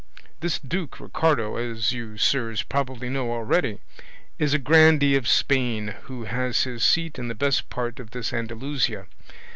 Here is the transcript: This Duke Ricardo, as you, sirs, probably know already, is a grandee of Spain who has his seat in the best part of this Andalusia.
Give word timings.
This 0.39 0.57
Duke 0.57 0.99
Ricardo, 0.99 1.57
as 1.57 1.91
you, 1.93 2.17
sirs, 2.17 2.63
probably 2.63 3.07
know 3.07 3.31
already, 3.31 3.77
is 4.39 4.51
a 4.51 4.57
grandee 4.57 5.15
of 5.15 5.27
Spain 5.27 5.89
who 6.05 6.23
has 6.23 6.63
his 6.63 6.83
seat 6.83 7.19
in 7.19 7.27
the 7.27 7.35
best 7.35 7.69
part 7.69 7.99
of 7.99 8.09
this 8.09 8.33
Andalusia. 8.33 9.05